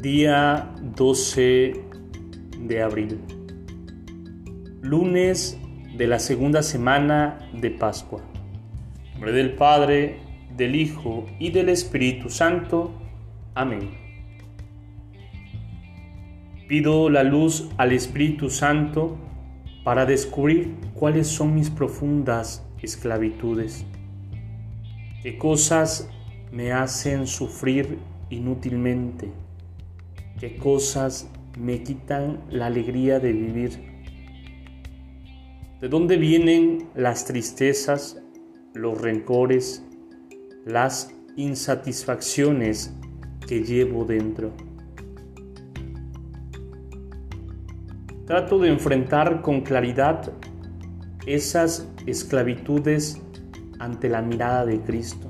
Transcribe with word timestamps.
Día 0.00 0.76
12 0.94 1.72
de 2.60 2.82
abril. 2.82 3.18
Lunes 4.80 5.58
de 5.96 6.06
la 6.06 6.20
segunda 6.20 6.62
semana 6.62 7.50
de 7.52 7.72
Pascua. 7.72 8.22
Nombre 9.14 9.32
del 9.32 9.56
Padre, 9.56 10.20
del 10.56 10.76
Hijo 10.76 11.26
y 11.40 11.50
del 11.50 11.68
Espíritu 11.68 12.30
Santo. 12.30 12.92
Amén. 13.56 13.90
Pido 16.68 17.10
la 17.10 17.24
luz 17.24 17.68
al 17.76 17.90
Espíritu 17.90 18.50
Santo 18.50 19.18
para 19.82 20.06
descubrir 20.06 20.76
cuáles 20.94 21.26
son 21.26 21.56
mis 21.56 21.70
profundas 21.70 22.64
esclavitudes. 22.82 23.84
¿Qué 25.24 25.36
cosas 25.38 26.08
me 26.52 26.70
hacen 26.70 27.26
sufrir 27.26 27.98
inútilmente? 28.30 29.47
¿Qué 30.38 30.56
cosas 30.56 31.28
me 31.58 31.82
quitan 31.82 32.44
la 32.48 32.66
alegría 32.66 33.18
de 33.18 33.32
vivir? 33.32 33.72
¿De 35.80 35.88
dónde 35.88 36.16
vienen 36.16 36.90
las 36.94 37.24
tristezas, 37.24 38.22
los 38.72 39.00
rencores, 39.00 39.84
las 40.64 41.12
insatisfacciones 41.34 42.94
que 43.48 43.64
llevo 43.64 44.04
dentro? 44.04 44.52
Trato 48.24 48.60
de 48.60 48.68
enfrentar 48.68 49.42
con 49.42 49.62
claridad 49.62 50.32
esas 51.26 51.88
esclavitudes 52.06 53.20
ante 53.80 54.08
la 54.08 54.22
mirada 54.22 54.64
de 54.66 54.80
Cristo. 54.82 55.28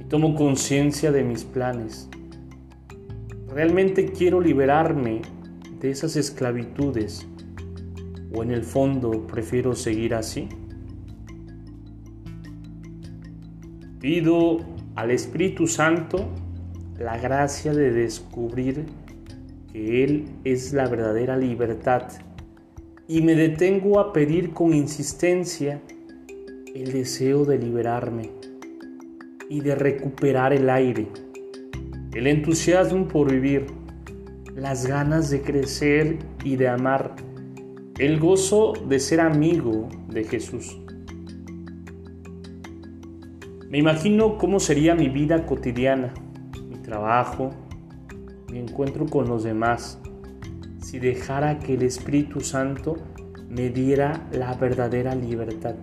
Y 0.00 0.04
tomo 0.04 0.34
conciencia 0.34 1.12
de 1.12 1.22
mis 1.22 1.44
planes. 1.44 2.08
¿Realmente 3.54 4.06
quiero 4.06 4.40
liberarme 4.40 5.20
de 5.78 5.90
esas 5.90 6.16
esclavitudes? 6.16 7.26
¿O 8.34 8.42
en 8.42 8.50
el 8.50 8.62
fondo 8.62 9.26
prefiero 9.26 9.74
seguir 9.74 10.14
así? 10.14 10.48
Pido 14.00 14.56
al 14.94 15.10
Espíritu 15.10 15.66
Santo 15.66 16.30
la 16.98 17.18
gracia 17.18 17.74
de 17.74 17.92
descubrir 17.92 18.86
que 19.70 20.02
Él 20.02 20.24
es 20.44 20.72
la 20.72 20.88
verdadera 20.88 21.36
libertad 21.36 22.08
y 23.06 23.20
me 23.20 23.34
detengo 23.34 24.00
a 24.00 24.14
pedir 24.14 24.54
con 24.54 24.72
insistencia 24.72 25.82
el 26.74 26.90
deseo 26.90 27.44
de 27.44 27.58
liberarme 27.58 28.30
y 29.50 29.60
de 29.60 29.74
recuperar 29.74 30.54
el 30.54 30.70
aire, 30.70 31.08
el 32.14 32.26
entusiasmo 32.26 33.08
por 33.08 33.30
vivir, 33.30 33.66
las 34.54 34.86
ganas 34.86 35.30
de 35.30 35.40
crecer 35.40 36.18
y 36.44 36.56
de 36.56 36.68
amar, 36.68 37.16
el 37.98 38.20
gozo 38.20 38.74
de 38.86 38.98
ser 39.00 39.20
amigo 39.20 39.88
de 40.08 40.24
Jesús. 40.24 40.78
Me 43.70 43.78
imagino 43.78 44.36
cómo 44.36 44.60
sería 44.60 44.94
mi 44.94 45.08
vida 45.08 45.46
cotidiana, 45.46 46.12
mi 46.68 46.76
trabajo, 46.76 47.50
mi 48.50 48.58
encuentro 48.58 49.06
con 49.06 49.26
los 49.28 49.44
demás, 49.44 49.98
si 50.82 50.98
dejara 50.98 51.58
que 51.58 51.74
el 51.74 51.82
Espíritu 51.82 52.40
Santo 52.40 52.96
me 53.48 53.70
diera 53.70 54.28
la 54.32 54.52
verdadera 54.54 55.14
libertad. 55.14 55.76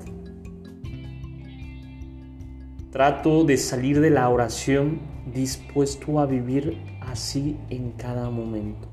Trato 2.91 3.43
de 3.43 3.57
salir 3.57 3.99
de 3.99 4.09
la 4.09 4.27
oración 4.29 4.99
dispuesto 5.31 6.19
a 6.19 6.25
vivir 6.25 6.75
así 7.01 7.55
en 7.69 7.91
cada 7.91 8.31
momento. 8.31 8.87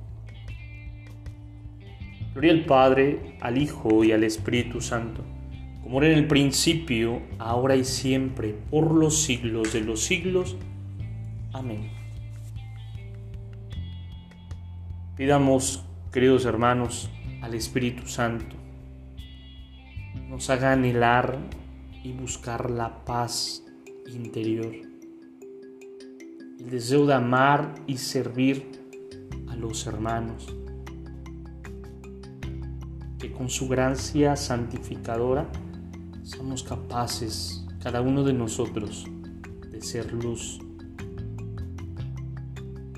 Gloria 2.34 2.53
al 2.53 2.67
Padre, 2.67 3.39
al 3.41 3.57
Hijo 3.57 4.05
y 4.05 4.12
al 4.12 4.23
Espíritu 4.23 4.83
Santo, 4.83 5.25
como 5.83 6.03
era 6.03 6.12
en 6.12 6.19
el 6.19 6.27
principio, 6.27 7.23
ahora 7.39 7.75
y 7.75 7.84
siempre, 7.84 8.55
por 8.71 8.93
los 8.93 9.23
siglos 9.23 9.73
de 9.73 9.81
los 9.81 10.05
siglos. 10.05 10.59
Amén. 11.55 11.89
Pidamos, 15.17 15.87
queridos 16.13 16.45
hermanos, 16.45 17.09
al 17.41 17.55
Espíritu 17.55 18.07
Santo, 18.07 18.57
nos 20.28 20.51
haga 20.51 20.73
anhelar 20.73 21.39
y 22.05 22.13
buscar 22.13 22.71
la 22.71 23.03
paz 23.07 23.66
interior, 24.15 24.72
el 26.59 26.71
deseo 26.71 27.06
de 27.06 27.15
amar 27.15 27.75
y 27.87 27.97
servir 27.97 28.71
a 29.49 29.56
los 29.56 29.87
hermanos, 29.87 30.47
que 33.19 33.33
con 33.33 33.49
su 33.49 33.69
gracia 33.69 34.37
santificadora 34.37 35.49
somos 36.22 36.62
capaces, 36.62 37.65
cada 37.83 38.00
uno 38.00 38.25
de 38.25 38.33
nosotros, 38.33 39.06
de 39.71 39.81
ser 39.81 40.12
luz 40.12 40.61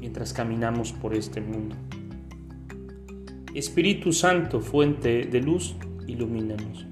mientras 0.01 0.33
caminamos 0.33 0.93
por 0.93 1.15
este 1.15 1.41
mundo. 1.41 1.77
Espíritu 3.55 4.13
Santo, 4.13 4.61
fuente 4.61 5.25
de 5.25 5.41
luz, 5.41 5.77
ilumínanos. 6.07 6.87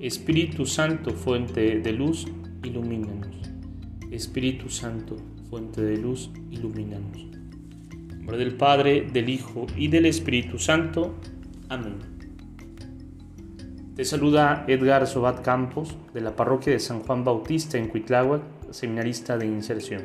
Espíritu 0.00 0.66
Santo, 0.66 1.10
fuente 1.10 1.80
de 1.80 1.92
luz, 1.92 2.26
ilumínanos. 2.64 3.36
Espíritu 4.10 4.68
Santo, 4.68 5.16
fuente 5.50 5.82
de 5.82 5.96
luz, 5.96 6.30
ilumínanos. 6.50 7.26
En 7.92 8.18
nombre 8.18 8.38
del 8.38 8.56
Padre, 8.56 9.08
del 9.12 9.28
Hijo 9.28 9.66
y 9.76 9.88
del 9.88 10.06
Espíritu 10.06 10.58
Santo. 10.58 11.14
Amén. 11.68 11.96
Te 13.94 14.04
saluda 14.04 14.64
Edgar 14.66 15.06
Sobat 15.06 15.40
Campos, 15.42 15.96
de 16.12 16.20
la 16.20 16.34
parroquia 16.34 16.72
de 16.72 16.80
San 16.80 17.00
Juan 17.00 17.22
Bautista 17.22 17.78
en 17.78 17.88
Cuitláhuac, 17.88 18.42
seminarista 18.72 19.38
de 19.38 19.46
inserción. 19.46 20.02